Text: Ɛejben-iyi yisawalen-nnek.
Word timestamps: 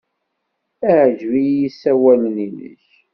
Ɛejben-iyi 0.99 1.55
yisawalen-nnek. 1.61 2.85